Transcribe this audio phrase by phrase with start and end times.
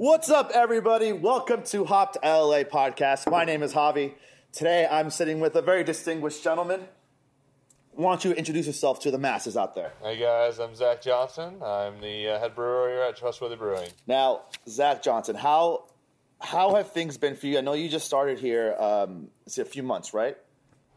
[0.00, 1.12] What's up, everybody?
[1.12, 3.28] Welcome to Hop to LA podcast.
[3.28, 4.14] My name is Javi.
[4.52, 6.82] Today I'm sitting with a very distinguished gentleman.
[7.94, 9.94] Why don't you introduce yourself to the masses out there?
[10.00, 11.60] Hey guys, I'm Zach Johnson.
[11.60, 13.90] I'm the uh, head brewer here at Trustworthy Brewing.
[14.06, 15.86] Now, Zach Johnson, how
[16.38, 17.58] how have things been for you?
[17.58, 20.36] I know you just started here um, it's a few months, right?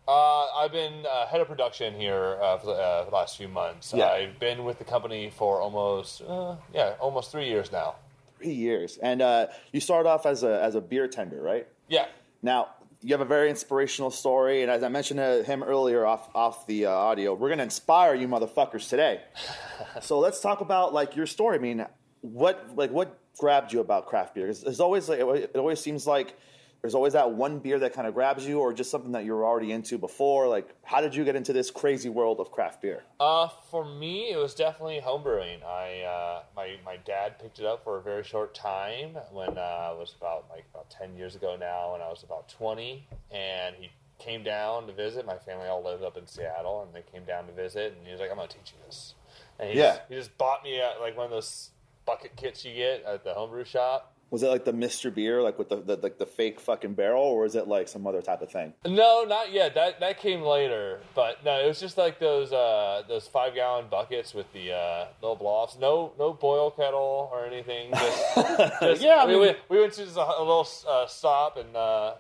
[0.08, 3.36] Uh, I've been uh, head of production here uh, for, the, uh, for the last
[3.36, 3.96] few months.
[3.96, 4.10] Yeah.
[4.10, 7.96] I've been with the company for almost, uh, yeah, almost three years now.
[8.42, 11.68] Three years, and uh, you started off as a as a beer tender, right?
[11.88, 12.06] Yeah.
[12.42, 12.70] Now,
[13.02, 16.66] you have a very inspirational story, and as I mentioned to him earlier off off
[16.68, 19.22] the uh, audio, we're gonna inspire you motherfuckers today.
[20.02, 21.58] so let's talk about like your story.
[21.58, 21.86] I mean,
[22.22, 24.48] what like what grabbed you about craft beer?
[24.48, 26.36] Because There's always like it always seems like
[26.82, 29.34] there's always that one beer that kind of grabs you, or just something that you
[29.34, 30.48] were already into before.
[30.48, 33.04] Like, how did you get into this crazy world of craft beer?
[33.20, 35.64] Uh, for me, it was definitely homebrewing.
[35.64, 39.92] I uh, my my dad picked it up for a very short time when uh,
[39.94, 43.76] it was about like about ten years ago now, when I was about twenty, and
[43.76, 45.26] he came down to visit.
[45.26, 48.12] My family all lived up in Seattle, and they came down to visit, and he
[48.12, 49.14] was like, "I'm gonna teach you this."
[49.60, 49.92] And he Yeah.
[49.92, 51.70] just, he just bought me uh, like one of those
[52.06, 54.11] bucket kits you get at the homebrew shop.
[54.32, 57.22] Was it like the Mister Beer, like with the, the like the fake fucking barrel,
[57.22, 58.74] or is it like some other type of thing?
[58.86, 59.76] No, not yet.
[59.76, 61.02] That that came later.
[61.14, 65.08] But no, it was just like those uh, those five gallon buckets with the uh,
[65.22, 65.78] little blow-offs.
[65.78, 67.92] No no boil kettle or anything.
[67.94, 68.36] Just,
[68.82, 71.58] just- Yeah, I we, mean- went, we went to just a, a little uh, stop
[71.58, 72.14] and uh,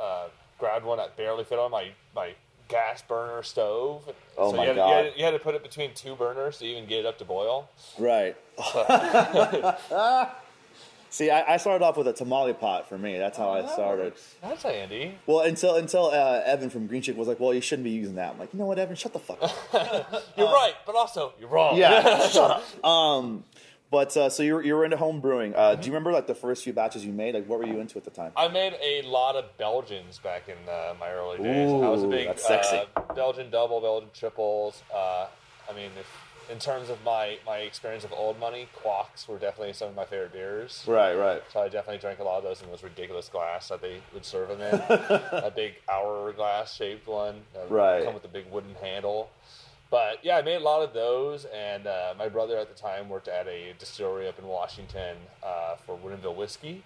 [0.00, 0.28] uh,
[0.60, 2.34] grabbed one that barely fit on my my
[2.68, 4.08] gas burner stove.
[4.36, 4.88] Oh so my you had, God.
[4.90, 7.18] You had, you had to put it between two burners to even get it up
[7.18, 7.68] to boil.
[7.98, 8.36] Right.
[11.10, 13.16] See, I, I started off with a tamale pot for me.
[13.16, 14.12] That's how I started.
[14.42, 15.16] That's handy.
[15.26, 18.16] Well, until until uh, Evan from Green Cheek was like, "Well, you shouldn't be using
[18.16, 18.94] that." I'm like, "You know what, Evan?
[18.94, 19.52] Shut the fuck up."
[20.36, 21.76] You're right, but also you're wrong.
[21.76, 22.84] yeah, shut up.
[22.84, 23.44] Um,
[23.90, 25.54] but uh, so you're you were into home brewing.
[25.56, 27.34] Uh, Do you remember like the first few batches you made?
[27.34, 28.32] Like, what were you into at the time?
[28.36, 31.70] I made a lot of Belgians back in uh, my early days.
[31.70, 32.82] I was a big that's sexy.
[32.94, 34.82] Uh, Belgian double, Belgian triples.
[34.94, 35.26] Uh,
[35.70, 36.06] I mean, if,
[36.50, 40.04] in terms of my, my experience of old money, Kwaks were definitely some of my
[40.04, 40.84] favorite beers.
[40.86, 41.42] Right, right.
[41.52, 44.24] So I definitely drank a lot of those in those ridiculous glass that they would
[44.24, 44.74] serve them in.
[45.32, 47.42] a big hourglass shaped one.
[47.68, 48.04] Right.
[48.04, 49.30] Come with a big wooden handle.
[49.90, 53.08] But yeah, I made a lot of those, and uh, my brother at the time
[53.08, 56.82] worked at a distillery up in Washington uh, for Woodinville whiskey,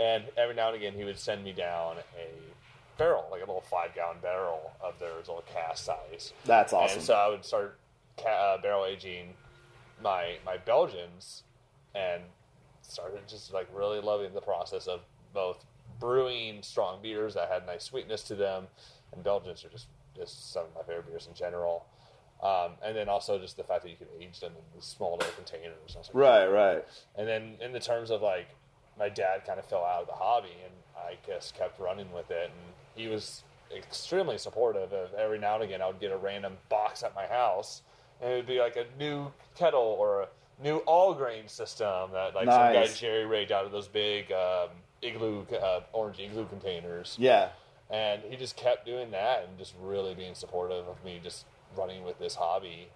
[0.00, 3.62] and every now and again he would send me down a barrel, like a little
[3.62, 6.32] five gallon barrel of their little cast size.
[6.44, 6.98] That's awesome.
[6.98, 7.78] And so I would start
[8.22, 9.34] ca- uh, barrel aging
[10.02, 11.42] my my Belgians,
[11.94, 12.22] and
[12.82, 15.00] started just like really loving the process of
[15.32, 15.64] both
[15.98, 18.66] brewing strong beers that had nice sweetness to them,
[19.12, 19.86] and Belgians are just
[20.16, 21.86] just some of my favorite beers in general.
[22.42, 25.18] Um, and then also just the fact that you could age them in these small
[25.18, 25.94] little containers.
[25.94, 26.84] Like, Right, right.
[27.16, 28.48] and then in the terms of like
[28.98, 32.30] my dad kind of fell out of the hobby and I guess kept running with
[32.30, 33.42] it and he was
[33.76, 37.26] extremely supportive of every now and again I would get a random box at my
[37.26, 37.82] house
[38.22, 40.28] it would be like a new kettle or a
[40.62, 42.98] new all grain system that like some guy Nice.
[42.98, 44.68] jerry rigged out of those big um,
[45.02, 47.48] igloo uh, orange igloo containers Yeah.
[47.90, 52.04] and he just kept doing that and just really being supportive of me just running
[52.04, 52.88] with this hobby.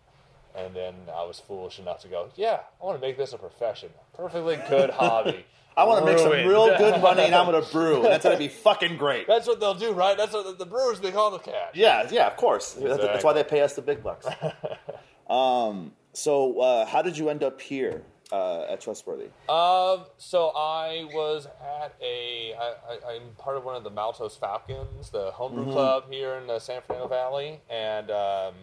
[0.57, 3.39] And then I was foolish enough to go, yeah, I want to make this a
[3.39, 3.89] profession.
[4.17, 5.45] Perfectly good hobby.
[5.77, 7.97] I want to make some real good money, and I'm gonna brew.
[7.97, 9.27] And that's gonna be fucking great.
[9.27, 10.17] That's what they'll do, right?
[10.17, 11.71] That's what the, the brewers they call the cash.
[11.75, 12.75] Yeah, yeah, of course.
[12.75, 14.27] That's, that's why they pay us the big bucks.
[15.29, 18.03] um, so, uh, how did you end up here
[18.33, 19.27] uh, at Trustworthy?
[19.49, 24.39] Um, so I was at a, I, I, I'm part of one of the Maltose
[24.39, 28.55] Falcons, the homebrew club here in the San Fernando Valley, and um,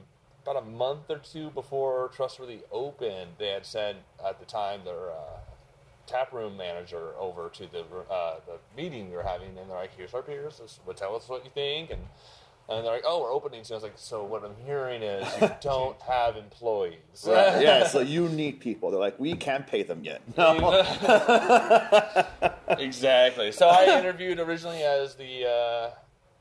[0.43, 5.11] about a month or two before Trustworthy opened, they had sent at the time their
[5.11, 5.39] uh,
[6.07, 9.95] tap room manager over to the uh, the meeting we were having, and they're like,
[9.95, 10.59] "Here's our beers.
[10.59, 12.01] This, tell us what you think." And
[12.69, 15.27] and they're like, "Oh, we're opening." So I was like, "So what I'm hearing is
[15.41, 16.95] you don't have employees."
[17.25, 17.61] Right.
[17.61, 18.91] yeah, so you need people.
[18.91, 20.21] They're like, we can't pay them yet.
[22.79, 23.51] exactly.
[23.51, 25.89] So I interviewed originally as the, uh,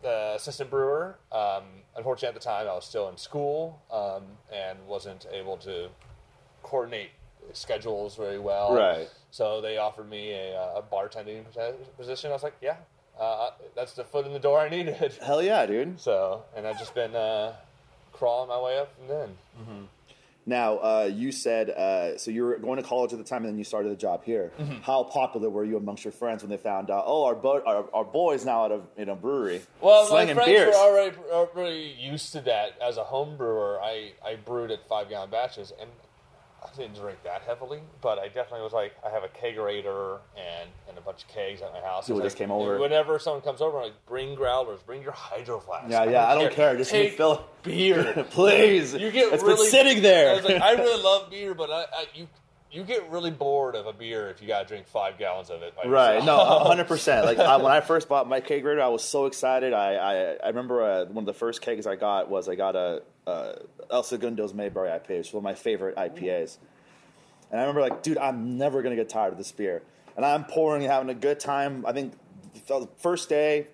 [0.03, 1.19] the assistant brewer.
[1.33, 1.65] Um,
[1.97, 5.89] unfortunately, at the time, I was still in school um, and wasn't able to
[6.62, 7.11] coordinate
[7.53, 8.75] schedules very well.
[8.75, 9.09] Right.
[9.31, 11.44] So they offered me a, uh, a bartending
[11.97, 12.31] position.
[12.31, 12.77] I was like, yeah,
[13.20, 15.12] uh, that's the foot in the door I needed.
[15.22, 16.00] Hell yeah, dude.
[16.00, 17.55] So, and I've just been uh,
[18.12, 19.88] crawling my way up from then.
[20.46, 23.52] Now, uh, you said uh, so you were going to college at the time, and
[23.52, 24.50] then you started the job here.
[24.58, 24.81] Mm-hmm.
[24.82, 27.05] How popular were you amongst your friends when they found out?
[27.06, 30.44] Oh, our bo- our, our boys now at a in a brewery, Well, slinging my
[30.44, 30.75] friends beers.
[30.75, 32.70] were already already used to that.
[32.82, 35.90] As a home brewer, I, I brewed at five gallon batches, and
[36.62, 40.69] I didn't drink that heavily, but I definitely was like, I have a kegerator and
[40.89, 42.09] and a bunch of kegs at my house.
[42.09, 42.79] It's just came over.
[42.79, 45.91] Whenever someone comes over, I'm like, bring growlers, bring your hydro flask.
[45.91, 46.77] Yeah, yeah, I don't care.
[46.77, 47.41] Just Take refill it.
[47.62, 48.27] beer.
[48.31, 48.95] Please.
[48.95, 50.33] You get it's really been sitting there.
[50.33, 52.29] I was like, I really love beer, but I, I you
[52.72, 55.75] you get really bored of a beer if you gotta drink five gallons of it.
[55.84, 56.25] Right.
[56.25, 57.26] No, hundred percent.
[57.26, 59.72] Like I, when I first bought my kegerator, I was so excited.
[59.72, 60.14] I I,
[60.44, 63.52] I remember uh, one of the first kegs I got was I got a uh,
[63.90, 66.58] El Segundo's Mayberry IPA, which is one of my favorite IPAs.
[67.50, 69.82] And I remember like, dude, I'm never gonna get tired of this beer.
[70.17, 71.84] And I'm pouring, and having a good time.
[71.87, 72.12] I think
[72.67, 73.69] the first day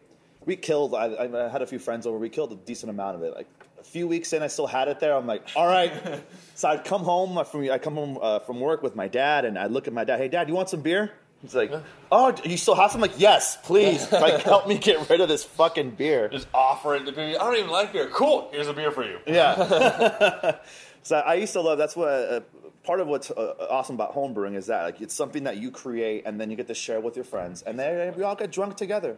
[0.44, 0.94] we killed.
[0.94, 2.16] I, I had a few friends over.
[2.16, 3.34] We killed a decent amount of it.
[3.34, 3.55] Like a
[3.96, 5.16] few weeks in, I still had it there.
[5.16, 5.90] I'm like, all right.
[6.54, 9.58] so I'd come home from I come home uh, from work with my dad, and
[9.58, 10.18] I look at my dad.
[10.18, 11.12] Hey, dad, you want some beer?
[11.40, 11.72] He's like,
[12.12, 13.02] oh, you still have some?
[13.02, 14.12] I'm like, yes, please.
[14.26, 16.28] like, help me get rid of this fucking beer.
[16.28, 17.36] Just offer it to beer.
[17.40, 18.08] I don't even like beer.
[18.08, 18.50] Cool.
[18.52, 19.18] Here's a beer for you.
[19.26, 20.56] Yeah.
[21.02, 21.78] so I used to love.
[21.78, 22.40] That's what uh,
[22.84, 26.24] part of what's uh, awesome about homebrewing is that like it's something that you create
[26.26, 28.76] and then you get to share with your friends, and then we all get drunk
[28.76, 29.16] together,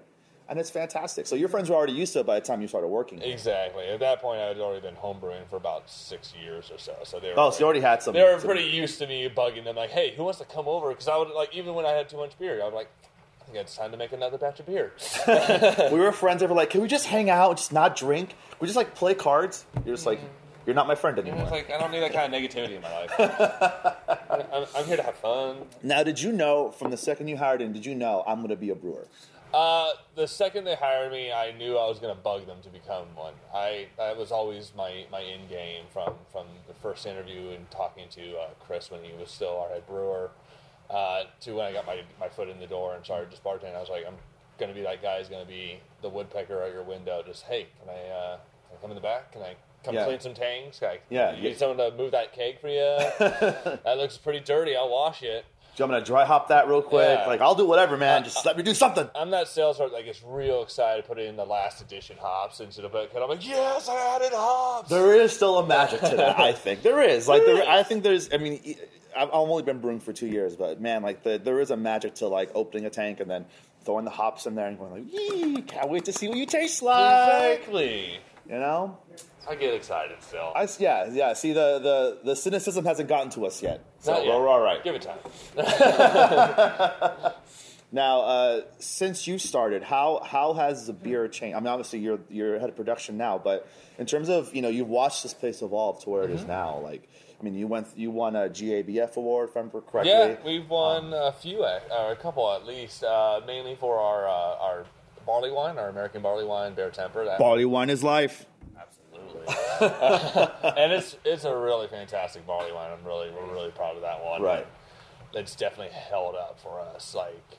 [0.48, 1.26] and it's fantastic.
[1.26, 3.20] So your friends were already used to it by the time you started working.
[3.20, 3.32] here.
[3.32, 3.84] Exactly.
[3.86, 6.96] At that point, I had already been homebrewing for about six years or so.
[7.04, 7.34] So they were.
[7.38, 8.14] Oh, so you already had some.
[8.14, 10.88] They were pretty used to me bugging them, like, "Hey, who wants to come over?"
[10.88, 12.88] Because I would like, even when I had too much beer, I would like,
[13.42, 14.92] "I think it's time to make another batch of beer."
[15.92, 16.40] we were friends.
[16.40, 18.34] They were like, "Can we just hang out, just not drink?
[18.60, 20.20] We just like play cards." You're just like,
[20.64, 22.80] "You're not my friend anymore." it's like I don't need that kind of negativity in
[22.82, 23.12] my life.
[24.52, 25.58] I'm, I'm here to have fun.
[25.82, 27.72] now, did you know from the second you hired in?
[27.74, 29.06] Did you know I'm going to be a brewer?
[29.52, 32.68] Uh, the second they hired me, I knew I was going to bug them to
[32.68, 33.32] become one.
[33.54, 38.08] I that was always my, my end game from, from the first interview and talking
[38.10, 40.30] to uh, Chris when he was still our head brewer,
[40.90, 43.74] uh, to when I got my, my foot in the door and started just bartending.
[43.76, 44.16] I was like, I'm
[44.58, 47.22] going to be that guy who's going to be the woodpecker at your window.
[47.26, 48.36] Just hey, can I uh,
[48.68, 49.32] can I come in the back?
[49.32, 50.04] Can I come Yeah.
[50.04, 50.80] clean some tanks?
[50.80, 52.76] Can I, Yeah, you need someone to move that keg for you?
[53.18, 54.76] that looks pretty dirty.
[54.76, 55.44] I'll wash it.
[55.78, 57.20] Do you want me to dry hop that real quick?
[57.20, 57.28] Yeah.
[57.28, 58.24] Like, I'll do whatever, man.
[58.24, 59.08] Just let me do something.
[59.14, 62.58] I'm that sales rep that gets real excited to put in the last edition hops
[62.58, 64.90] into the book, and I'm like, yes, I added hops.
[64.90, 66.40] There is still a magic to that.
[66.40, 67.28] I think there is.
[67.28, 68.28] Like, there, I think there's.
[68.34, 68.74] I mean,
[69.16, 72.16] I've only been brewing for two years, but man, like, the, there is a magic
[72.16, 73.46] to like opening a tank and then
[73.84, 76.46] throwing the hops in there and going like, "Yee, can't wait to see what you
[76.46, 78.18] taste like." exactly.
[78.48, 78.98] You know,
[79.48, 80.52] I get excited still.
[80.54, 81.32] I yeah yeah.
[81.32, 84.26] See, the the the cynicism hasn't gotten to us yet, so yet.
[84.26, 84.82] we're all right.
[84.84, 85.18] Give it time.
[87.90, 91.56] Now, uh, since you started, how how has the beer changed?
[91.56, 93.66] I mean, obviously you're you're head of production now, but
[93.98, 96.48] in terms of you know you've watched this place evolve to where it is Mm-hmm.
[96.50, 96.78] now.
[96.80, 97.08] Like,
[97.40, 100.12] I mean, you went you won a GABF award, if I remember correctly.
[100.12, 104.62] Yeah, we've won a few, or a couple at least, uh, mainly for our uh,
[104.66, 104.84] our
[105.24, 107.24] barley wine, our American barley wine, Bear Temper.
[107.24, 108.44] That, Barley wine is life.
[110.76, 112.90] And it's it's a really fantastic barley wine.
[112.90, 114.42] I'm really we're really proud of that one.
[114.42, 114.66] Right.
[115.34, 117.14] It's definitely held up for us.
[117.14, 117.58] Like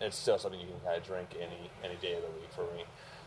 [0.00, 2.62] it's still something you can kind of drink any any day of the week for
[2.76, 2.84] me.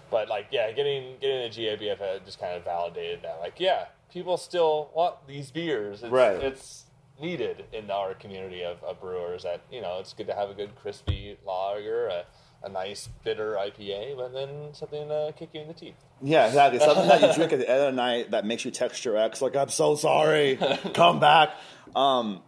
[0.09, 3.39] But like yeah, getting getting the GABF uh, just kind of validated that.
[3.39, 6.03] Like yeah, people still want these beers.
[6.03, 6.35] It's, Right.
[6.35, 6.85] It's
[7.19, 9.43] needed in our community of, of brewers.
[9.43, 12.25] That you know, it's good to have a good crispy lager, a,
[12.63, 15.95] a nice bitter IPA, but then something to kick you in the teeth.
[16.21, 16.79] Yeah, exactly.
[16.79, 19.17] Something that you drink at the end of the night that makes you text your
[19.17, 20.57] ex like, "I'm so sorry,
[20.93, 21.51] come back."
[21.95, 22.41] Um,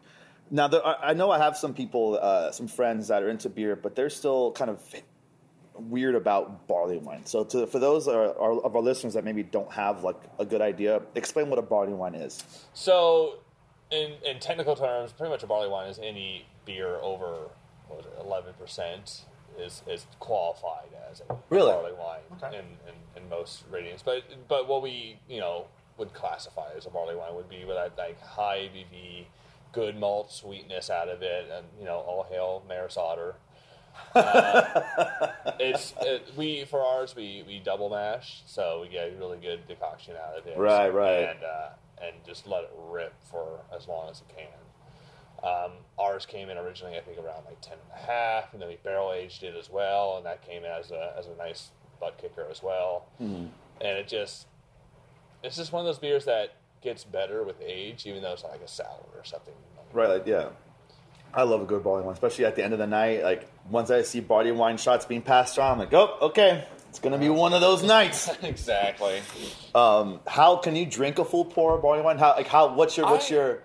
[0.51, 3.49] now, there, I I know I have some people, uh, some friends that are into
[3.49, 4.81] beer, but they're still kind of
[5.75, 7.25] weird about barley wine.
[7.25, 10.45] So, to, for those are, are, of our listeners that maybe don't have like a
[10.45, 12.43] good idea, explain what a barley wine is.
[12.73, 13.39] So,
[13.91, 17.49] in in technical terms, pretty much a barley wine is any beer over
[17.87, 19.25] what was it, eleven percent
[19.57, 21.71] is is qualified as a Really?
[21.71, 24.01] barley wine in, in, in most ratings.
[24.03, 25.65] But but what we you know
[25.97, 29.25] would classify as a barley wine would be with that like high ABV,
[29.73, 33.35] good malt sweetness out of it, and you know all hail Maris Otter.
[34.15, 39.37] Uh, it's it, we for ours we, we double mash, so we get a really
[39.37, 40.57] good decoction out of it.
[40.57, 41.29] Right, right.
[41.29, 41.69] And uh,
[42.01, 44.47] and just let it rip for as long as it can.
[45.43, 48.11] Um, ours came in originally, I think, around like ten and a half, and a
[48.11, 51.27] half, and then we barrel aged it as well, and that came as a as
[51.27, 51.69] a nice
[51.99, 53.05] butt kicker as well.
[53.21, 53.47] Mm-hmm.
[53.81, 54.47] And it just
[55.43, 58.51] it's just one of those beers that gets better with age, even though it's not
[58.51, 59.53] like a sour or something.
[59.93, 60.49] Right, like yeah.
[61.31, 63.23] I love a good barley wine, especially at the end of the night.
[63.23, 66.99] Like once I see barley wine shots being passed around, I'm like, oh, okay, it's
[66.99, 68.29] gonna be one of those nights.
[68.43, 69.21] exactly.
[69.75, 72.17] Um, how can you drink a full pour of barley wine?
[72.17, 72.73] How like how?
[72.73, 73.63] What's your what's I- your?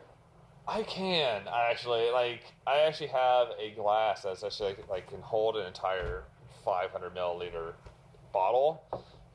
[0.66, 2.10] I can actually.
[2.10, 6.24] Like I actually have a glass that's actually like, like can hold an entire
[6.64, 7.72] 500 milliliter
[8.32, 8.82] bottle,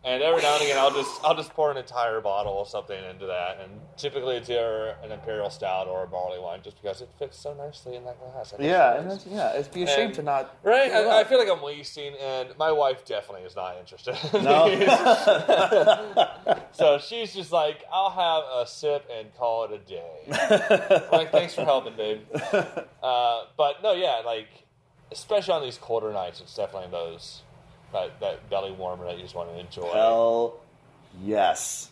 [0.02, 2.98] And every now and again, I'll just I'll just pour an entire bottle of something
[3.10, 7.02] into that, and typically it's either an imperial stout or a barley wine, just because
[7.02, 8.54] it fits so nicely in that glass.
[8.58, 10.56] Yeah, and that's, yeah, it'd be a shame And- to not.
[10.64, 14.16] Right, I, I feel like I'm wasting, and my wife definitely is not interested.
[14.34, 14.70] in No?
[16.72, 21.54] so she's just like, "I'll have a sip and call it a day." Like, thanks
[21.54, 22.22] for helping, babe.
[23.04, 24.48] Uh, but no, yeah, like
[25.12, 27.42] especially on these colder nights, it's definitely those
[27.94, 29.92] that, that belly warmer that you just want to enjoy.
[29.94, 30.60] Hell
[31.24, 31.90] yes.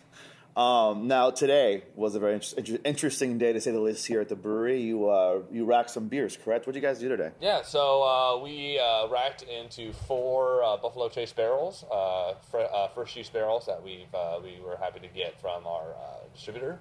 [0.55, 4.21] Um, now today was a very inter- inter- interesting day to say the least here
[4.21, 4.81] at the brewery.
[4.81, 6.65] You uh, you racked some beers, correct?
[6.65, 7.29] What did you guys do today?
[7.39, 12.87] Yeah, so uh, we uh, racked into four uh, Buffalo Trace barrels, uh, fr- uh,
[12.87, 16.79] first use barrels that we've uh, we were happy to get from our uh, distributor.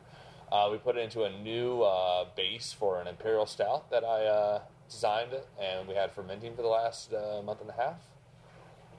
[0.50, 4.24] Uh, we put it into a new uh, base for an imperial stout that I
[4.24, 7.96] uh, designed, and we had fermenting for the last uh, month and a half.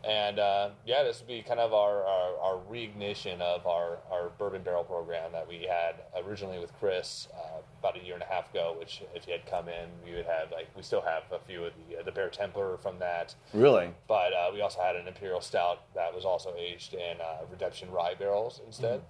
[0.08, 4.30] And uh, yeah, this would be kind of our, our, our reignition of our, our
[4.40, 5.96] bourbon barrel program that we had
[6.26, 8.74] originally with Chris uh, about a year and a half ago.
[8.80, 11.66] Which, if you had come in, we would have like we still have a few
[11.66, 13.90] of the uh, the Bear Templar from that, Really?
[14.08, 17.92] but uh, we also had an Imperial Stout that was also aged in uh, Redemption
[17.92, 19.02] rye barrels instead.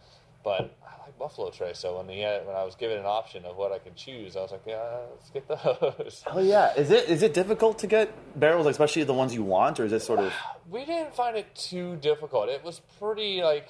[0.44, 2.16] But I like Buffalo Trace, so when the
[2.46, 4.98] when I was given an option of what I could choose, I was like, yeah,
[5.12, 6.24] let's get those.
[6.28, 6.74] Oh yeah!
[6.76, 9.92] Is it is it difficult to get barrels, especially the ones you want, or is
[9.92, 10.34] it sort of?
[10.70, 12.50] we didn't find it too difficult.
[12.50, 13.68] It was pretty like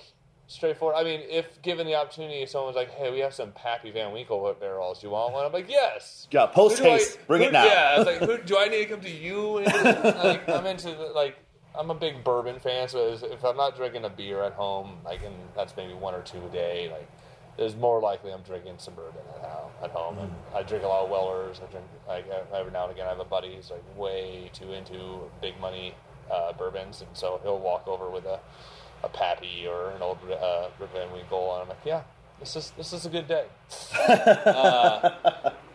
[0.48, 0.98] straightforward.
[0.98, 3.92] I mean, if given the opportunity, if someone was like, "Hey, we have some Pappy
[3.92, 5.02] Van Winkle barrels.
[5.02, 7.66] Do you want one?" I'm like, "Yes." Yeah, post haste, bring who- it now.
[7.66, 10.90] Yeah, I was like, who, "Do I need to come to you?" like, I'm into
[10.90, 11.38] the, like.
[11.78, 15.24] I'm a big bourbon fan, so if- I'm not drinking a beer at home, like,
[15.24, 17.08] and that's maybe one or two a day, like,
[17.58, 19.72] there's more likely I'm drinking some bourbon at home.
[19.84, 21.60] At home, and I drink a lot of Wellers.
[21.62, 23.06] I drink like every now and again.
[23.06, 25.94] I have a buddy who's like way too into big money
[26.32, 28.40] uh, bourbons, and so he'll walk over with a
[29.04, 30.70] a Pappy or an old uh,
[31.14, 32.02] Winkle, and I'm like, yeah,
[32.40, 33.46] this is this is a good day.
[34.10, 35.10] uh,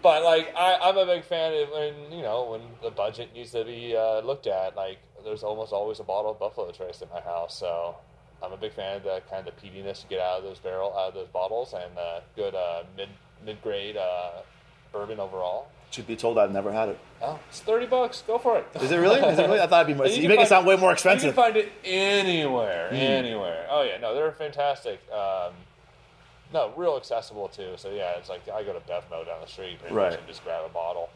[0.03, 3.53] but like, I, I'm a big fan of when you know when the budget needs
[3.53, 4.77] to be uh, looked at.
[4.77, 7.97] Like, there's almost always a bottle of Buffalo Trace in my house, so
[8.43, 10.59] I'm a big fan of the kind of the peatiness you get out of those
[10.59, 13.09] barrel out of those bottles, and uh, good uh, mid
[13.45, 14.31] mid grade uh,
[14.93, 15.69] bourbon overall.
[15.91, 16.99] Should be told I've never had it.
[17.21, 18.23] Oh, it's thirty bucks.
[18.27, 18.67] Go for it.
[18.81, 19.21] Is it really?
[19.21, 19.61] Is it really?
[19.61, 20.07] I thought it'd be more.
[20.07, 21.27] And You, make it sound way more expensive.
[21.27, 23.67] You can find it anywhere, anywhere.
[23.71, 25.01] Oh yeah, no, they're fantastic.
[25.13, 25.53] Um,
[26.53, 27.75] no, real accessible too.
[27.77, 30.11] So yeah, it's like I go to Bevmo down the street pretty Right.
[30.11, 31.11] much and just grab a bottle.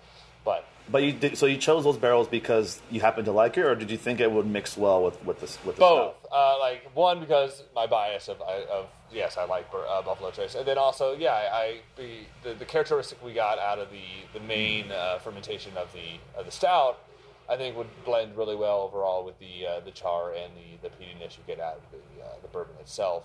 [0.47, 3.63] But But you did, so you chose those barrels because you happened to like it,
[3.63, 6.59] or did you think it would mix well with with this with the both, uh,
[6.61, 10.79] like one because my bias of, of yes, I like uh, Buffalo Trace, and then
[10.79, 15.19] also yeah, I, I the, the characteristic we got out of the the main uh,
[15.19, 17.01] fermentation of the of the stout.
[17.49, 20.95] I think would blend really well overall with the uh, the char and the the
[20.95, 23.25] peatiness you get out of the uh, the bourbon itself.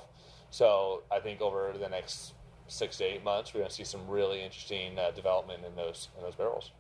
[0.49, 2.33] So I think over the next
[2.67, 6.09] six to eight months, we're going to see some really interesting uh, development in those
[6.17, 6.71] in those barrels.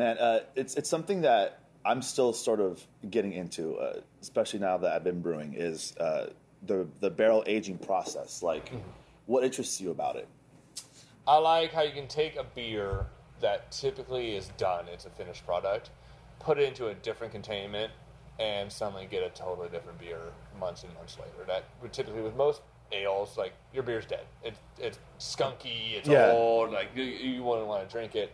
[0.00, 4.78] Man, uh, it's it's something that I'm still sort of getting into, uh, especially now
[4.78, 5.52] that I've been brewing.
[5.52, 6.30] Is uh,
[6.66, 8.42] the the barrel aging process?
[8.42, 8.78] Like, Mm-hmm.
[9.26, 10.26] what interests you about it?
[11.28, 13.08] I like how you can take a beer
[13.42, 15.90] that typically is done, it's a finished product,
[16.38, 17.92] put it into a different containment,
[18.38, 20.20] and suddenly get a totally different beer
[20.58, 21.44] months and months later.
[21.46, 24.24] That would typically, with most ales, like your beer's dead.
[24.42, 26.24] It's it's skunky, it's Yeah.
[26.32, 28.32] old, like you, you wouldn't want to drink it.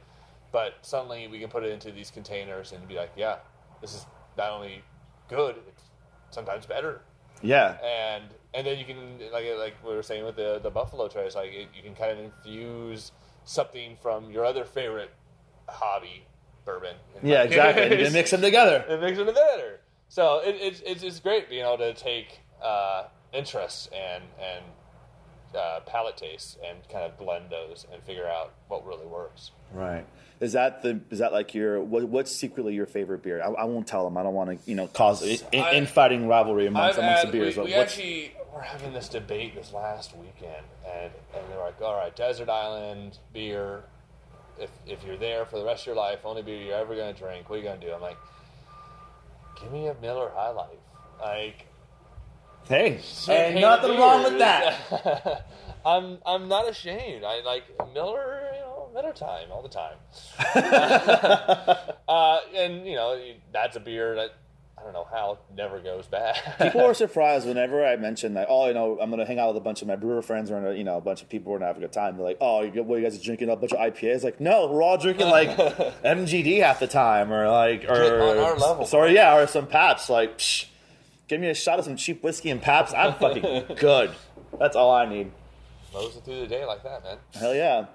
[0.56, 3.36] But suddenly we can put it into these containers and be like, yeah,
[3.82, 4.06] this is
[4.38, 4.82] not only
[5.28, 5.82] good, it's
[6.30, 7.02] sometimes better
[7.42, 11.08] Yeah, and and then you can like like we were saying with the the buffalo
[11.08, 13.12] trace like it, you can kind of infuse
[13.44, 15.10] something from your other favorite
[15.68, 16.25] hobby
[16.64, 17.82] bourbon yeah, exactly.
[17.82, 18.82] And you can mix them together.
[18.88, 23.08] and mix it better so it, it's, it's it's great being able to take uh,
[23.34, 24.64] interests and and
[25.54, 30.06] uh, palate tastes and kind of blend those and figure out what really works Right.
[30.38, 33.42] Is that the is that like your what, what's secretly your favorite beer?
[33.42, 34.16] I, I won't tell them.
[34.18, 37.32] I don't want to you know cause in, I- infighting rivalry amongst, amongst had, the
[37.32, 37.56] beers.
[37.56, 41.80] We, we actually were having this debate this last weekend, and, and they were like,
[41.80, 43.84] "All right, desert island beer.
[44.58, 47.14] If if you're there for the rest of your life, only beer you're ever going
[47.14, 47.48] to drink.
[47.48, 48.18] What are you going to do?" I'm like,
[49.58, 50.68] "Give me a Miller High Life."
[51.18, 51.65] Like,
[52.68, 55.46] hey, ain't champagne nothing beer wrong with that.
[55.87, 57.25] I'm I'm not ashamed.
[57.25, 59.96] I like Miller, you know, Miller time all the time.
[62.08, 63.20] uh, and you know,
[63.52, 64.35] that's a beer that
[64.78, 66.37] I don't know how never goes bad.
[66.61, 68.49] People are surprised whenever I mention that.
[68.50, 70.50] Oh, you know, I'm going to hang out with a bunch of my brewer friends,
[70.50, 72.16] or you know, a bunch of people we're going to have a good time.
[72.16, 74.66] They're like, "Oh, you, what, you guys are drinking a bunch of IPAs?" Like, no,
[74.66, 78.87] we're all drinking like MGD half the time, or like, or on our level.
[78.87, 80.11] Sorry, yeah, or some Pabst.
[80.11, 80.66] Like, psh,
[81.28, 82.95] give me a shot of some cheap whiskey and Pabst.
[82.95, 84.12] I'm fucking good.
[84.59, 85.33] That's all I need.
[85.92, 87.18] Mosey through the day like that, man.
[87.35, 87.87] Hell yeah.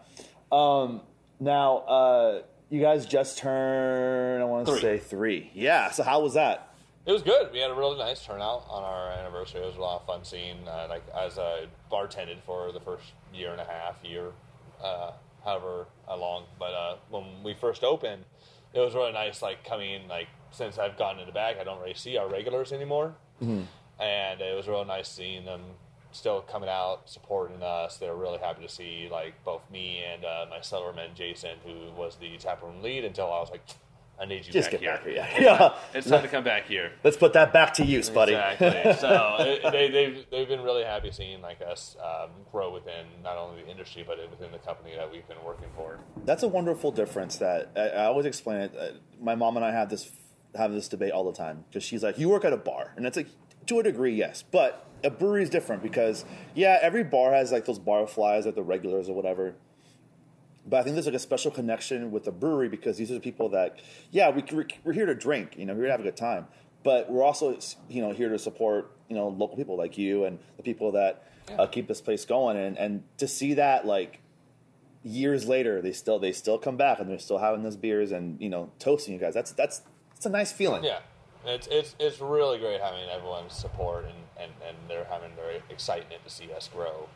[0.52, 1.02] Um,
[1.40, 5.52] now, uh, you guys just turned, I want to say three.
[5.54, 5.92] Yeah.
[5.92, 6.74] So how was that?
[7.06, 7.52] It was good.
[7.52, 9.62] We had a really nice turnout on our anniversary.
[9.62, 13.06] It was a lot of fun seeing, uh, like, as I bartended for the first
[13.34, 14.32] year and a half, year,
[14.84, 15.12] uh,
[15.44, 16.46] however long.
[16.60, 18.24] But uh, when we first opened,
[18.74, 21.94] it was really nice, like, coming like, since I've gotten into back, I don't really
[21.94, 23.16] see our regulars anymore.
[24.00, 25.62] And it was real nice seeing them
[26.12, 27.98] still coming out, supporting us.
[27.98, 31.92] They were really happy to see, like, both me and uh, my cellarman, Jason, who
[32.00, 33.62] was the taproom lead, until I was like,
[34.20, 35.16] I need you Just back get here.
[35.16, 35.42] back here.
[35.42, 35.58] Yeah.
[35.62, 35.74] yeah.
[35.96, 36.92] It's time to come back here.
[37.04, 38.34] Let's put that back to use, buddy.
[38.34, 38.94] Exactly.
[39.00, 43.38] So it, they, they've they've been really happy seeing like us um, grow within not
[43.38, 45.98] only the industry but within the company that we've been working for.
[46.26, 47.38] That's a wonderful difference.
[47.38, 48.76] That I, I always explain it.
[48.80, 48.90] Uh,
[49.20, 50.12] my mom and I have this
[50.56, 53.06] have this debate all the time because she's like, "You work at a bar," and
[53.06, 53.28] it's like,
[53.68, 57.66] to a degree, yes, but a brewery is different because yeah, every bar has like
[57.66, 59.56] those bar flies, like the regulars or whatever.
[60.66, 63.20] But I think there's like a special connection with the brewery because these are the
[63.20, 63.80] people that,
[64.12, 66.18] yeah, we, we're, we're here to drink, you know, we're here to have a good
[66.18, 66.46] time,
[66.84, 67.58] but we're also,
[67.90, 71.28] you know, here to support, you know, local people like you and the people that
[71.58, 74.20] uh, keep this place going, and and to see that like
[75.04, 78.40] years later, they still they still come back and they're still having those beers and
[78.42, 79.34] you know toasting you guys.
[79.34, 79.82] That's that's
[80.22, 80.84] it's a nice feeling.
[80.84, 81.00] Yeah,
[81.48, 86.24] it's it's it's really great having everyone's support and and and they're having their excitement
[86.24, 87.10] to see us grow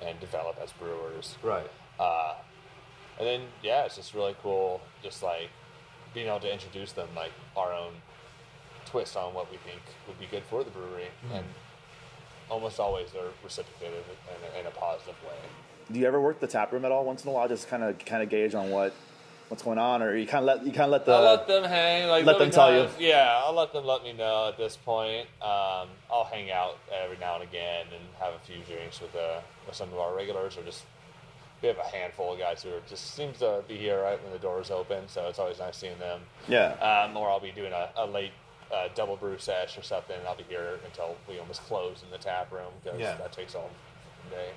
[0.00, 1.36] and develop as brewers.
[1.42, 1.68] Right.
[1.98, 2.34] Uh,
[3.18, 5.50] and then yeah, it's just really cool, just like
[6.14, 7.94] being able to introduce them like our own
[8.86, 11.44] twist on what we think would be good for the brewery, and
[12.48, 15.34] almost always they're reciprocated in a, in a positive way.
[15.90, 17.48] Do you ever work the tap room at all once in a while?
[17.48, 18.94] Just kind of kind of gauge on what
[19.52, 21.46] what's going on, or you kind of let you kind of let the I'll let
[21.46, 22.08] them hang.
[22.08, 22.88] Like let them tell you.
[22.98, 25.26] Yeah, I'll let them let me know at this point.
[25.42, 29.40] Um, I'll hang out every now and again and have a few drinks with uh,
[29.66, 30.84] with some of our regulars, or just
[31.60, 34.32] we have a handful of guys who are just seems to be here right when
[34.32, 35.06] the doors open.
[35.06, 36.20] So it's always nice seeing them.
[36.48, 36.72] yeah.
[37.06, 38.32] Um, or I'll be doing a, a late
[38.74, 42.10] uh, double brew sesh or something, and I'll be here until we almost close in
[42.10, 43.16] the tap room because Yeah.
[43.18, 43.68] that takes all
[44.30, 44.48] day.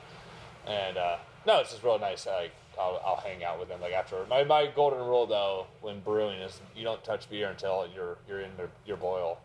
[0.66, 2.26] And uh, no, it's just real nice.
[2.26, 3.82] Like I'll, I'll hang out with them.
[3.82, 7.88] Like after my, my golden rule though, when brewing is you don't touch beer until
[7.94, 9.40] you're you're in the, your boil.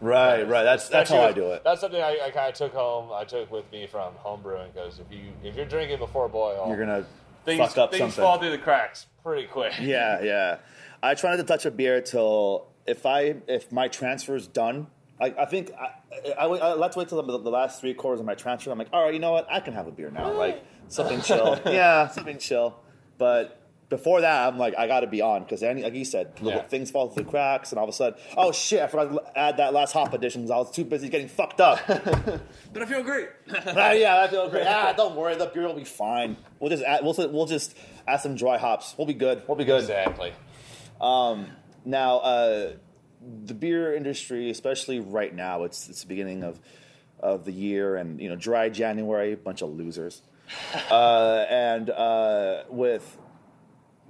[0.00, 0.62] right, right.
[0.62, 1.64] That's that's how I do it.
[1.64, 3.10] That's something I, I kind of took home.
[3.12, 6.66] I took with me from home brewing because if you if you're drinking before boil,
[6.68, 7.06] You're gonna
[7.44, 8.22] things, fuck up things something.
[8.22, 9.72] fall through the cracks pretty quick.
[9.80, 10.58] Yeah, yeah.
[11.02, 14.88] I try not to touch a beer till if I if my transfer is done.
[15.18, 15.92] I, I think I,
[16.38, 18.70] I, I, let's wait till the, the last three quarters of my transfer.
[18.70, 19.46] I'm like, all right, you know what?
[19.50, 20.30] I can have a beer now.
[20.30, 21.60] Like something chill.
[21.66, 22.78] yeah, something chill.
[23.18, 26.60] But before that, I'm like, I got to be on because, like you said, little
[26.60, 26.66] Yeah.
[26.66, 29.38] things fall through the cracks, and all of a sudden, oh shit, I forgot to
[29.38, 31.78] add that last hop addition because I was too busy getting fucked up.
[32.72, 33.28] But I feel great.
[33.68, 34.66] ah, yeah, I feel great.
[34.66, 36.36] Ah, don't worry, the beer will be fine.
[36.60, 37.74] We'll just add, we'll we'll just
[38.06, 38.94] add some dry hops.
[38.98, 39.42] We'll be good.
[39.48, 39.80] We'll be good.
[39.80, 40.32] exactly.
[41.00, 42.72] Now, uh,
[43.44, 46.58] the beer industry, especially right now, it's it's the beginning of
[47.20, 50.20] of the year, and you know, dry January, bunch of losers,
[50.90, 53.18] uh, and uh, with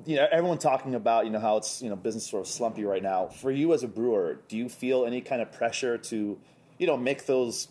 [0.05, 2.85] you know everyone talking about you know how it's you know business sort of slumpy
[2.85, 3.27] right now.
[3.27, 6.39] For you as a brewer, do you feel any kind of pressure to
[6.79, 7.69] you know make those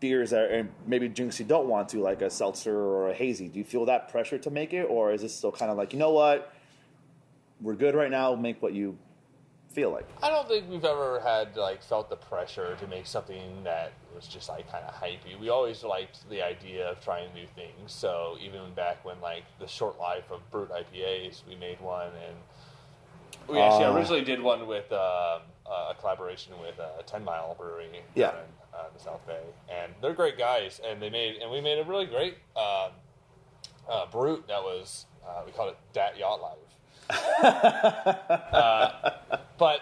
[0.00, 3.48] beers that are, maybe drinks you don't want to, like a seltzer or a hazy?
[3.48, 5.92] Do you feel that pressure to make it, or is it still kind of like
[5.92, 6.52] you know what?
[7.60, 8.34] We're good right now.
[8.34, 8.98] Make what you
[9.76, 10.08] feel like.
[10.22, 14.26] I don't think we've ever had like felt the pressure to make something that was
[14.26, 15.38] just like kind of hypey.
[15.38, 17.92] We always liked the idea of trying new things.
[17.92, 22.36] So even back when like the short life of brut IPAs, we made one, and
[23.48, 23.94] we actually Ah.
[23.94, 28.30] originally did one with um, a collaboration with uh, Ten Mile Brewery Yeah.
[28.30, 28.36] in
[28.74, 31.84] uh, the South Bay, and they're great guys, and they made and we made a
[31.84, 32.92] really great um,
[33.90, 36.72] uh, brut that was uh, we called it Dat Yacht Life.
[38.52, 39.10] Uh,
[39.58, 39.80] but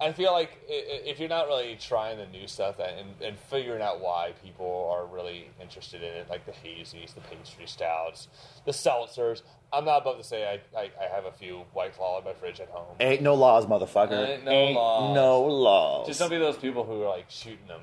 [0.00, 3.38] I feel like i- i- if you're not really trying the new stuff and, and
[3.38, 8.28] figuring out why people are really interested in it, like the hazies, the pastry stouts,
[8.64, 12.18] the seltzers, I'm not above to say I, I, I have a few White Claw
[12.18, 12.96] in my fridge at home.
[13.00, 14.28] Ain't no laws, motherfucker.
[14.28, 15.14] Ain't no laws.
[15.14, 16.06] no laws.
[16.08, 17.80] Just don't be those people who are like shooting them.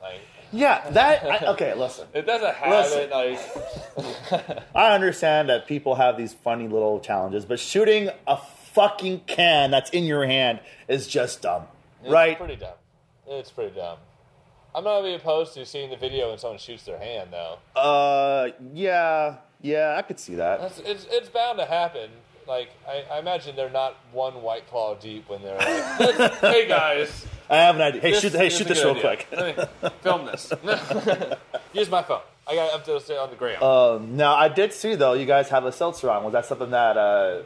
[0.00, 0.20] Like
[0.52, 1.24] yeah, that.
[1.24, 2.06] I, okay, listen.
[2.12, 3.10] it doesn't have Listen.
[3.10, 3.10] it.
[4.46, 8.36] Like I understand that people have these funny little challenges, but shooting a
[8.74, 11.64] fucking can that's in your hand is just dumb,
[12.02, 12.36] it's right?
[12.38, 12.74] Pretty dumb.
[13.26, 13.98] It's pretty dumb.
[14.74, 17.58] I'm not really opposed to seeing the video when someone shoots their hand though.
[17.78, 20.60] Uh, yeah, yeah, I could see that.
[20.60, 22.10] That's, it's, it's bound to happen.
[22.48, 27.26] Like I, I imagine they're not one white claw deep when they're like, "Hey guys,
[27.48, 28.00] I have an idea.
[28.00, 29.02] Hey, This shoot, hey, shoot this real idea.
[29.02, 29.28] quick.
[29.30, 30.52] Let me film this.
[31.72, 32.22] Use my phone.
[32.48, 33.62] I got it up to on the gram.
[33.62, 36.24] Um, now, I did see though you guys have a seltzer on.
[36.24, 37.42] Was that something that uh,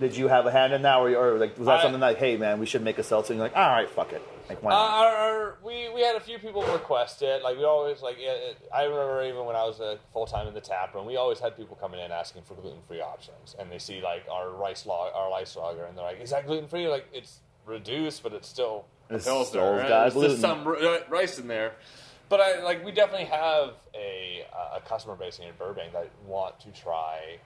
[0.00, 2.18] did you have a hand in that, or, or like was that I- something like,
[2.18, 3.32] hey man, we should make a seltzer?
[3.32, 6.16] And you're like, all right, fuck it, like why Uh, our, our, we we had
[6.16, 7.42] a few people request it.
[7.42, 8.16] Like we always like.
[8.18, 11.06] It, it- I remember even when I was uh, full time in the tap room,
[11.06, 14.24] we always had people coming in asking for gluten free options, and they see like
[14.30, 17.40] our rice log, our rice lager, and they're like, "Is that gluten free?" Like it's
[17.66, 19.88] reduced, but it's still a It's Pilsner, still right?
[19.88, 20.30] got There's gluten.
[20.30, 21.72] just some r- rice in there.
[22.28, 24.44] But I like we definitely have a
[24.76, 27.38] a customer base here in Burbank that want to try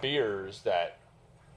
[0.00, 0.98] beers that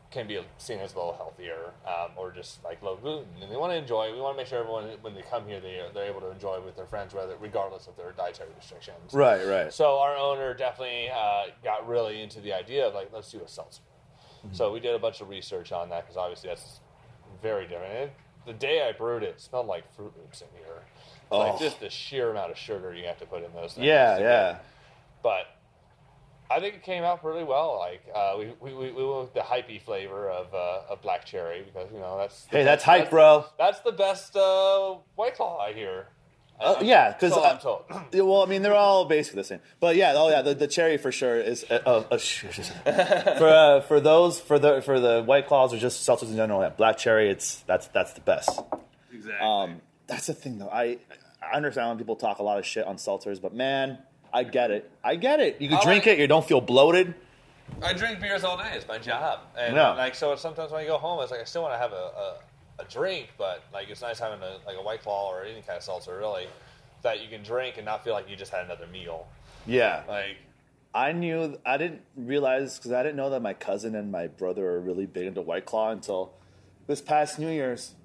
[0.10, 3.58] can be seen as a little healthier um, or just like low gluten, and they
[3.58, 4.14] want to enjoy.
[4.14, 6.62] We want to make sure everyone when they come here they they're able to enjoy
[6.62, 9.14] with their friends, whether regardless of their dietary restrictions.
[9.14, 9.74] Right, right.
[9.74, 13.48] So our owner definitely uh, got really into the idea of like let's do a
[13.48, 13.82] seltzer.
[14.46, 14.56] Mm-hmm.
[14.56, 16.80] So we did a bunch of research on that because obviously that's
[17.42, 17.94] very different.
[17.94, 18.12] And
[18.46, 20.82] the day I brewed it, it smelled like Froot Loops in here.
[21.32, 21.40] Oh.
[21.40, 23.86] Like just the sheer amount of sugar you have to put in those things.
[23.86, 24.58] Yeah, yeah.
[25.22, 25.57] But
[26.50, 27.78] I think it came out really well.
[27.80, 31.26] Like uh, we, we, we we went with the hypey flavor of uh, of black
[31.26, 33.46] cherry because you know that's the Hey, that's best- hype, bro.
[33.58, 36.08] That's the best uh, white claw I hear.
[36.60, 37.84] Uh, yeah, because So I'm told.
[38.14, 39.60] well, I mean, they're all basically the same.
[39.80, 42.18] But yeah, oh yeah, the, the cherry for sure is uh, uh, uh,
[43.38, 46.62] for uh, for those for the for the white claws or just seltzers in general.
[46.62, 48.60] Yeah, black cherry, it's that's that's the best.
[49.14, 49.40] Exactly.
[49.48, 50.70] Um, that's the thing though.
[50.70, 50.98] I
[51.44, 54.00] I understand when people talk a lot of shit on seltzers, but man,
[54.38, 54.92] I get it.
[55.04, 55.60] I get it.
[55.60, 57.16] You can I drink like- it, you don't feel bloated.
[57.82, 58.70] I drink beers all day.
[58.74, 59.94] It's my job, and Yeah.
[59.94, 60.36] like so.
[60.36, 62.38] Sometimes when I go home, it's like I still want to have a, a,
[62.80, 65.76] a drink, but like it's nice having a like a white claw or any kind
[65.78, 66.48] of seltzer, really,
[67.02, 69.28] that you can drink and not feel like you just had another meal.
[69.66, 70.38] Yeah, Like
[70.96, 71.60] I knew.
[71.66, 75.06] I didn't realize because I didn't know that my cousin and my brother are really
[75.06, 76.32] big into White Claw until
[76.88, 77.96] this past New Year's.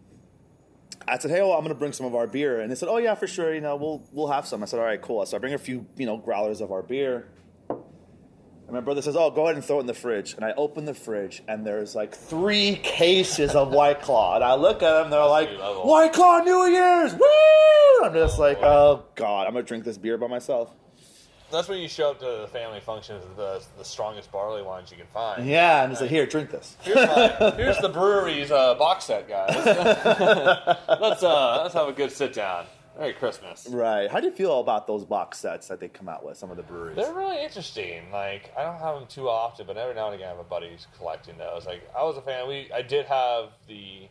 [1.07, 2.89] I said, "Hey, well, I'm going to bring some of our beer," and they said,
[2.89, 3.55] "Oh yeah, for sure.
[3.55, 5.59] You know, we'll we'll have some." I said, "All right, cool." So I bring a
[5.59, 7.29] few, you know, growlers of our beer.
[7.69, 10.53] And my brother says, "Oh, go ahead and throw it in the fridge." And I
[10.53, 14.37] open the fridge, and there's like three cases of White Claw.
[14.37, 15.51] And I look at them, they're like,
[15.85, 20.17] "White Claw New Year's, woo!" I'm just like, "Oh God, I'm gonna drink this beer
[20.17, 20.71] by myself."
[21.53, 24.91] That's when you show up to the family functions with the the strongest barley wines
[24.91, 25.47] you can find.
[25.47, 29.29] Yeah, and it's like, "Here, drink this." Here's, my, here's the brewery's uh, box set,
[29.29, 29.55] guys.
[31.01, 32.65] let's uh, let's have a good sit down.
[32.99, 33.67] Merry Christmas.
[33.71, 34.11] Right.
[34.11, 36.37] How do you feel about those box sets that they come out with?
[36.37, 36.97] Some of the breweries.
[36.97, 38.11] They're really interesting.
[38.13, 40.45] Like I don't have them too often, but every now and again I have a
[40.45, 41.65] buddy who's collecting those.
[41.67, 42.49] Like I was a fan.
[42.49, 44.09] We I did have the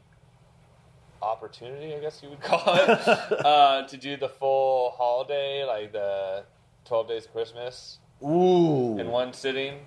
[1.22, 2.90] opportunity, I guess you would call it,
[3.46, 6.44] uh, to do the full holiday, like the
[6.86, 8.98] twelve days of Christmas Ooh.
[9.00, 9.80] in one sitting.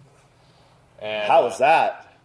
[1.00, 2.18] And How uh, was that?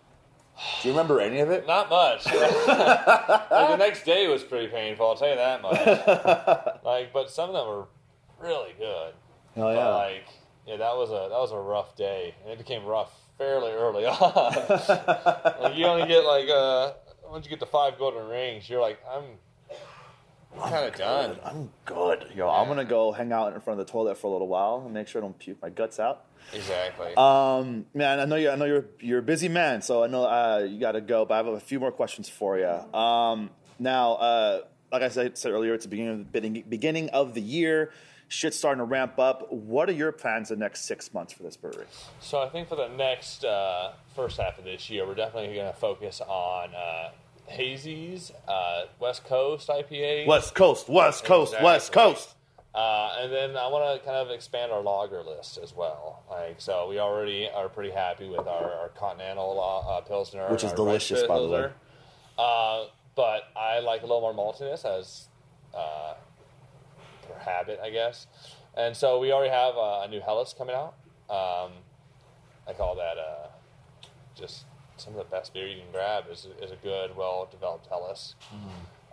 [0.81, 1.65] Do you remember any of it?
[1.67, 2.25] Not much.
[2.25, 5.07] like the next day was pretty painful.
[5.07, 6.83] I'll tell you that much.
[6.83, 7.87] like, but some of them were
[8.39, 9.13] really good.
[9.55, 9.87] Oh But yeah.
[9.89, 10.25] like,
[10.67, 14.05] yeah, that was a that was a rough day, and it became rough fairly early
[14.07, 15.61] on.
[15.61, 16.91] like, you only get like uh,
[17.29, 19.23] once you get the five golden rings, you're like, I'm
[20.57, 21.37] kind of done.
[21.43, 22.25] I'm good.
[22.35, 24.81] Yo, I'm gonna go hang out in front of the toilet for a little while
[24.83, 26.25] and make sure I don't puke my guts out.
[26.53, 27.13] Exactly.
[27.15, 28.49] Um, man, I know you.
[28.49, 31.25] I know you're you're a busy man, so I know uh, you got to go.
[31.25, 32.67] But I have a few more questions for you.
[32.97, 37.09] Um, now, uh, like I said, said earlier, it's the beginning of the beginning- beginning
[37.09, 37.91] of the year.
[38.31, 39.51] Shit's starting to ramp up.
[39.51, 41.85] What are your plans the next six months for this brewery?
[42.19, 45.71] So I think for the next uh, first half of this year, we're definitely going
[45.73, 47.09] to focus on uh,
[47.49, 50.27] hazies, uh, West Coast IPAs.
[50.27, 52.35] West Coast, West Coast, West Coast.
[52.73, 56.23] Uh, and then I want to kind of expand our lager list as well.
[56.29, 60.71] Like, so we already are pretty happy with our, our Continental uh, Pilsner, Which is
[60.71, 61.49] our delicious, by the way.
[61.49, 61.73] Pilsner.
[62.37, 62.85] Uh,
[63.15, 65.27] but I like a little more maltiness as
[65.75, 66.13] uh,
[67.27, 68.27] per habit, I guess.
[68.77, 70.93] And so we already have uh, a new Helles coming out.
[71.29, 71.71] Um,
[72.67, 73.47] I call that uh,
[74.35, 74.65] just
[74.99, 78.35] some of the best beer you can grab is, is a good, well developed Helles.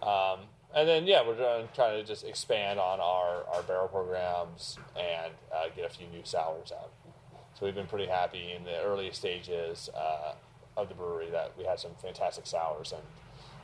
[0.03, 0.41] Um,
[0.75, 5.65] and then, yeah, we're trying, to just expand on our, our barrel programs and uh,
[5.75, 6.91] get a few new sours out.
[7.59, 10.35] So we've been pretty happy in the early stages uh,
[10.77, 12.93] of the brewery that we had some fantastic sours.
[12.93, 13.03] And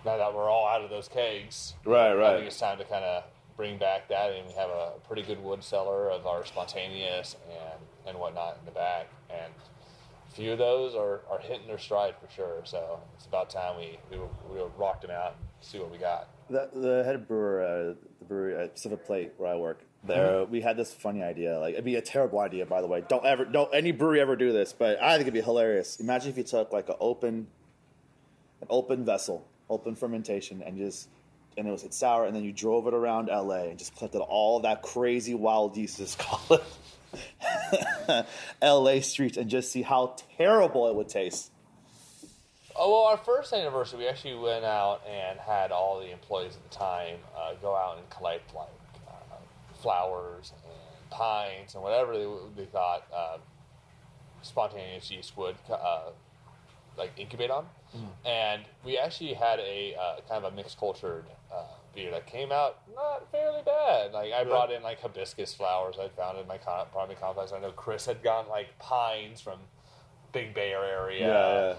[0.06, 2.85] now that we're all out of those kegs, Right, right, I think it's time to
[2.85, 3.24] kind of
[3.58, 4.32] bring back that.
[4.32, 8.64] And we have a pretty good wood cellar of our spontaneous and, and whatnot in
[8.64, 9.08] the back.
[9.28, 9.52] And
[10.35, 12.62] few of those are, are hitting their stride for sure.
[12.64, 14.18] So it's about time we, we,
[14.51, 16.29] we rocked them out and see what we got.
[16.49, 20.61] The, the head brewer, uh, the brewery at Pacific Plate, where I work, there we
[20.61, 21.59] had this funny idea.
[21.61, 23.05] Like it'd be a terrible idea, by the way.
[23.09, 24.73] Don't ever, don't any brewery ever do this.
[24.73, 26.01] But I think it'd be hilarious.
[26.01, 27.47] Imagine if you took like an open,
[28.61, 31.09] an open vessel, open fermentation, and just
[31.57, 34.21] and it was it's sour, and then you drove it around LA and just collected
[34.21, 36.64] all that crazy wild yeast, just call it
[38.62, 41.51] LA streets, and just see how terrible it would taste.
[42.75, 46.70] Oh well, our first anniversary, we actually went out and had all the employees at
[46.70, 48.68] the time uh, go out and collect like
[49.07, 49.37] uh,
[49.83, 53.37] flowers and pines and whatever they, they thought uh,
[54.40, 56.11] spontaneous yeast would uh,
[56.96, 57.66] like incubate on.
[58.25, 62.52] And we actually had a uh, kind of a mixed cultured uh, beer that came
[62.52, 64.12] out not fairly bad.
[64.12, 67.52] Like I brought in like hibiscus flowers I found in my con- apartment complex.
[67.52, 69.59] I know Chris had gotten like pines from
[70.33, 71.76] Big Bear area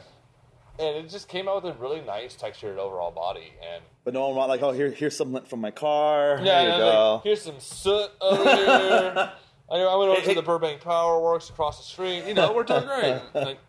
[0.80, 3.54] and it just came out with a really nice textured overall body.
[3.62, 6.40] And But no one want like, oh, here, here's some lint from my car.
[6.44, 7.14] yeah, there you go.
[7.16, 9.32] like, here's some soot over here.
[9.72, 10.34] I, I went over Hey, to hey.
[10.34, 12.24] the Burbank Power Works across the street.
[12.28, 13.22] You know, we're doing great.
[13.36, 13.60] Like,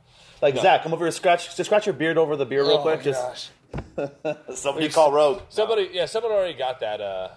[0.42, 0.62] like no.
[0.62, 3.02] Zach, come over here, scratch, just scratch your beard over the beer real oh quick.
[3.02, 3.48] Just gosh.
[4.54, 5.42] somebody call Rogue.
[5.48, 7.00] Somebody, yeah, somebody already got that.
[7.00, 7.28] Uh,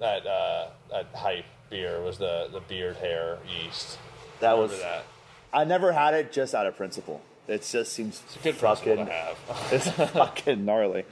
[0.00, 3.98] that uh, that hype beer was the the beard hair yeast.
[4.40, 4.80] That Remember was.
[4.82, 5.04] that.
[5.52, 7.20] I never had it just out of principle.
[7.48, 9.06] It just seems It's a good fucking.
[9.06, 9.38] to have.
[9.72, 11.04] It's fucking gnarly.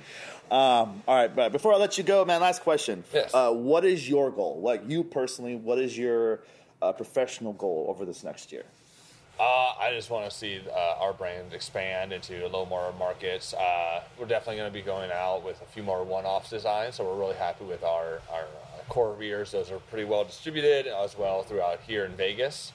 [0.51, 3.03] Um, all right, but before I let you go, man, last question.
[3.13, 3.33] Yes.
[3.35, 4.61] Uh, what is your goal?
[4.63, 6.41] Like you personally, what is your
[6.81, 8.65] uh, professional goal over this next year?
[9.39, 13.53] Uh, I just want to see uh, our brand expand into a little more markets.
[13.53, 17.05] Uh, we're definitely going to be going out with a few more one-off designs, so
[17.05, 19.53] we're really happy with our, our uh, core beers.
[19.53, 22.73] Those are pretty well distributed as well throughout here in Vegas.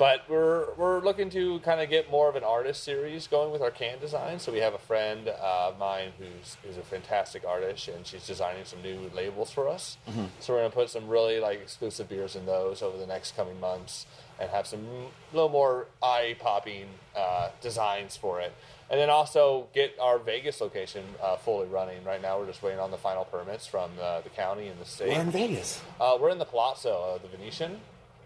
[0.00, 3.60] But we're we're looking to kind of get more of an artist series going with
[3.60, 4.38] our can design.
[4.38, 8.26] So we have a friend uh, of mine who's who's a fantastic artist, and she's
[8.26, 9.98] designing some new labels for us.
[10.38, 13.60] So we're gonna put some really like exclusive beers in those over the next coming
[13.60, 14.06] months,
[14.40, 14.86] and have some
[15.34, 18.54] little more eye popping uh, designs for it.
[18.90, 22.02] And then also get our Vegas location uh, fully running.
[22.04, 24.86] Right now, we're just waiting on the final permits from uh, the county and the
[24.86, 25.10] state.
[25.10, 25.82] We're in Vegas.
[26.00, 27.80] Uh, we're in the Palazzo, the Venetian.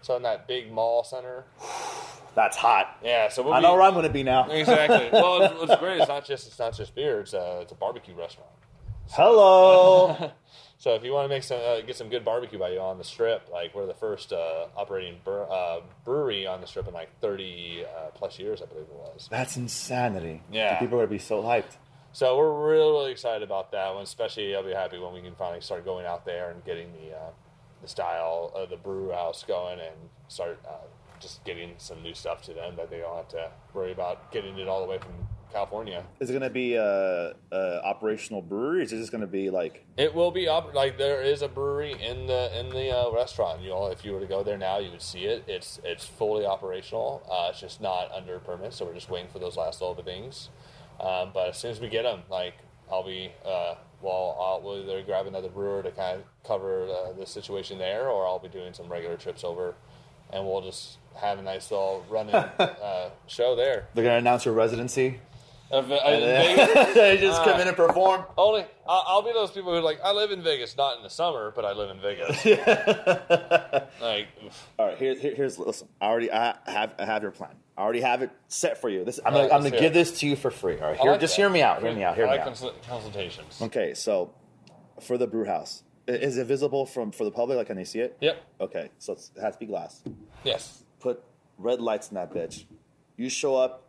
[0.05, 1.45] So in that big mall center.
[2.35, 2.97] That's hot.
[3.01, 4.47] Yeah, so we'll I be, know where I'm going to be now.
[4.51, 5.09] Exactly.
[5.11, 5.99] well, it's, what's great.
[5.99, 7.21] It's not just it's not just beer.
[7.21, 8.51] It's a it's a barbecue restaurant.
[9.09, 10.31] Hello.
[10.77, 12.97] So if you want to make some uh, get some good barbecue by you on
[12.97, 16.93] the strip, like we're the first uh, operating bre- uh, brewery on the strip in
[16.93, 19.27] like 30 uh, plus years, I believe it was.
[19.31, 20.43] That's insanity.
[20.51, 20.77] Yeah.
[20.77, 21.77] People are going to be so hyped.
[22.11, 24.03] So we're really, really excited about that one.
[24.03, 27.15] Especially, I'll be happy when we can finally start going out there and getting the
[27.15, 27.29] uh,
[27.85, 29.95] the style of the brew house going and
[30.27, 30.85] start uh,
[31.19, 34.57] just getting some new stuff to them that they don't have to worry about getting
[34.57, 35.13] it all the way from
[35.53, 36.03] California.
[36.19, 38.79] Is it going to be a, a operational brewery?
[38.79, 41.43] Or is it just going to be like It will be up like there is
[41.43, 43.61] a brewery in the in the uh, restaurant.
[43.61, 45.43] You know, if you were to go there now, you would see it.
[45.47, 47.23] It's it's fully operational.
[47.31, 50.49] Uh, it's just not under permit, so we're just waiting for those last little things.
[50.99, 52.55] Um, but as soon as we get them, like
[52.91, 57.13] I'll be uh, well, I'll we'll either grab another brewer to kind of cover uh,
[57.13, 59.73] the situation there, or I'll be doing some regular trips over,
[60.31, 63.87] and we'll just have a nice little running uh, show there.
[63.93, 65.19] they're going to announce your residency?
[65.71, 66.93] Of, uh, then- Vegas.
[66.93, 67.61] they just come Ah.
[67.61, 68.23] in and perform.
[68.37, 71.03] Only I'll, I'll be those people who are like, I live in Vegas, not in
[71.03, 72.45] the summer, but I live in Vegas.
[74.01, 74.67] like, oof.
[74.77, 75.87] All right, here, here, here's listen.
[75.99, 77.55] I already I have I have your plan.
[77.77, 79.03] I already have it set for you.
[79.03, 79.99] This I'm All gonna, right, I'm let's gonna hear give it.
[80.11, 80.79] this to you for free.
[80.79, 81.41] All right, I here, like just that.
[81.41, 81.81] hear me out.
[81.81, 82.15] Hear me out.
[82.15, 82.45] Hear I me like out.
[82.47, 83.59] consul- consultations.
[83.61, 84.33] Okay, so
[85.01, 87.57] for the brew house, i- is it visible from for the public?
[87.57, 88.17] Like, can they see it?
[88.21, 88.43] Yep.
[88.61, 90.01] Okay, so it's, it has to be glass.
[90.43, 90.83] Yes.
[90.99, 91.23] Put
[91.57, 92.65] red lights in that bitch.
[93.17, 93.84] You show up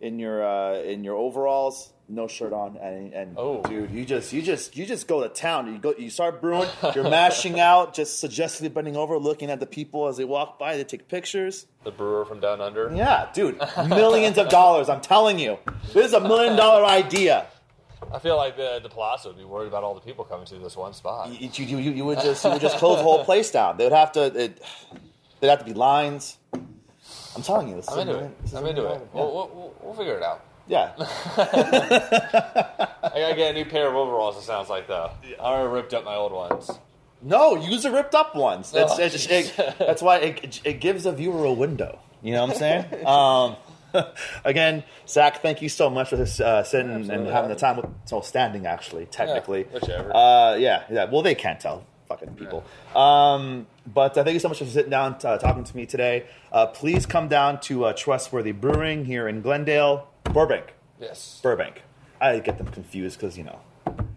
[0.00, 3.62] in your uh, in your overalls, no shirt on, and, and Oh.
[3.62, 5.72] dude, you just you just you just go to town.
[5.72, 6.68] You go, you start brewing.
[6.94, 10.76] You're mashing out, just suggestively bending over, looking at the people as they walk by.
[10.76, 11.66] They take pictures.
[11.84, 12.90] The brewer from down under.
[12.94, 13.58] Yeah, dude,
[13.88, 14.88] millions of dollars.
[14.88, 15.58] I'm telling you,
[15.92, 17.46] this is a million dollar idea.
[18.12, 20.58] I feel like the the Palazzo would be worried about all the people coming to
[20.58, 21.28] this one spot.
[21.38, 23.76] You, you, you, you would just you would just close the whole place down.
[23.76, 24.22] They would have to.
[24.44, 24.62] It,
[25.40, 26.38] there'd have to be lines.
[27.36, 28.40] I'm telling you, this is I'm a into it.
[28.42, 28.84] this is a I'm into it.
[28.88, 30.44] dollar- We'll, we'll, we'll, we'll figure it out.
[30.66, 30.92] Yeah.
[31.02, 34.36] I gotta get a new pair of overalls.
[34.36, 35.10] It sounds like though.
[35.40, 36.70] I already ripped up my old ones.
[37.22, 38.70] No, use the ripped up ones.
[38.70, 41.98] That's, Oh, it's- it- that's why it, it gives a viewer a window.
[42.22, 43.06] You know what I'm saying?
[43.06, 43.56] um,
[44.44, 47.32] again, Zach, thank you so much for this, uh, sitting and Absolutely.
[47.32, 47.76] having the time.
[47.76, 49.64] With, so standing, actually, technically.
[49.64, 50.14] whichever.
[50.14, 51.04] Uh, yeah, yeah.
[51.10, 51.84] Well, they can't tell.
[52.08, 52.64] Fucking people.
[52.94, 56.26] Um, but uh, thank you so much for sitting down, uh, talking to me today.
[56.52, 60.74] Uh, please come down to uh, Trustworthy Brewing here in Glendale, Burbank.
[61.00, 61.40] Yes.
[61.42, 61.82] Burbank.
[62.20, 63.60] I get them confused because you know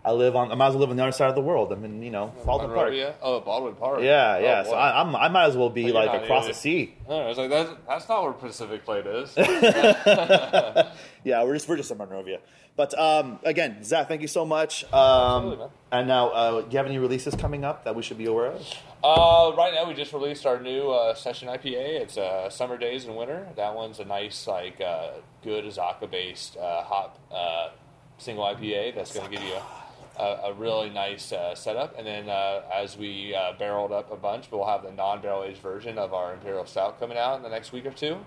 [0.05, 0.51] I live on.
[0.51, 1.71] I might as well live on the other side of the world.
[1.71, 2.93] I'm in, you know, Baldwin Park.
[3.21, 4.01] Oh, Baldwin Park.
[4.01, 4.63] Yeah, yeah.
[4.65, 4.75] Oh, so.
[4.75, 6.95] I, I'm, I might as well be like not across the sea.
[7.09, 9.33] I was like, that's, that's not where Pacific Plate is.
[11.23, 12.39] Yeah, we're just we're just in Monrovia.
[12.75, 14.83] But um, again, Zach, thank you so much.
[14.85, 15.69] Um, Absolutely, man.
[15.91, 18.47] and now, uh, do you have any releases coming up that we should be aware
[18.47, 18.67] of?
[19.03, 22.01] Uh, right now, we just released our new uh, session IPA.
[22.01, 23.49] It's uh, Summer Days in Winter.
[23.57, 25.09] That one's a nice, like, uh,
[25.43, 27.71] good Azacca based uh, hop uh,
[28.17, 31.97] single IPA that's going to give you a, a, a really nice uh, setup.
[31.97, 35.43] And then uh, as we uh, barreled up a bunch, we'll have the non barrel
[35.43, 38.19] aged version of our Imperial Stout coming out in the next week or two.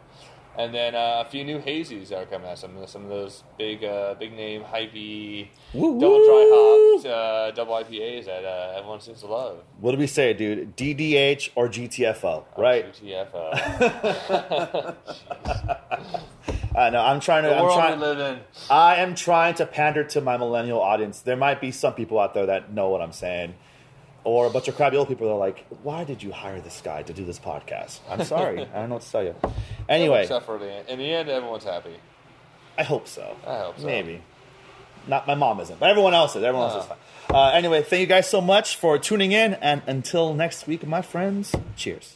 [0.58, 2.58] And then uh, a few new hazies that are coming out.
[2.58, 8.26] Some some of those big uh, big name hypey double dry dry uh, double IPAs
[8.26, 9.58] that uh, everyone seems to love.
[9.80, 10.76] What do we say, dude?
[10.76, 12.92] DDH or GTFO, right?
[12.94, 14.96] GTFO.
[16.76, 17.00] I know.
[17.00, 17.48] I'm trying to.
[17.48, 17.98] the I'm world trying.
[17.98, 18.40] we live in.
[18.70, 21.20] I am trying to pander to my millennial audience.
[21.20, 23.54] There might be some people out there that know what I'm saying,
[24.24, 26.80] or a bunch of crabby old people that are like, "Why did you hire this
[26.84, 28.60] guy to do this podcast?" I'm sorry.
[28.74, 29.34] I don't know what to tell you.
[29.88, 30.92] Anyway, Except for the.
[30.92, 31.96] In the end, everyone's happy.
[32.78, 33.36] I hope so.
[33.46, 33.86] I hope so.
[33.86, 34.22] Maybe.
[35.06, 36.42] Not my mom isn't, but everyone else is.
[36.42, 36.94] Everyone else is Oh.
[37.28, 37.36] fine.
[37.36, 41.02] Uh, anyway, thank you guys so much for tuning in, and until next week, my
[41.02, 42.14] friends, cheers.